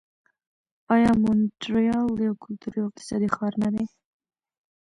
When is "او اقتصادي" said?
2.81-3.29